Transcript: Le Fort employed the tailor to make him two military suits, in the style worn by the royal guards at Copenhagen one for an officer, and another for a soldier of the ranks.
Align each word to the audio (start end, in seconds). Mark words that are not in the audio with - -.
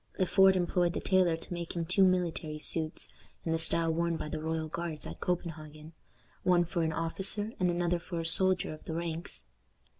Le 0.17 0.25
Fort 0.25 0.55
employed 0.55 0.93
the 0.93 0.99
tailor 0.99 1.37
to 1.37 1.53
make 1.53 1.75
him 1.75 1.85
two 1.85 2.03
military 2.03 2.57
suits, 2.57 3.13
in 3.45 3.51
the 3.51 3.59
style 3.59 3.91
worn 3.93 4.17
by 4.17 4.27
the 4.27 4.39
royal 4.39 4.67
guards 4.67 5.05
at 5.05 5.21
Copenhagen 5.21 5.93
one 6.41 6.65
for 6.65 6.81
an 6.81 6.91
officer, 6.91 7.51
and 7.59 7.69
another 7.69 7.99
for 7.99 8.19
a 8.19 8.25
soldier 8.25 8.73
of 8.73 8.85
the 8.85 8.95
ranks. 8.95 9.45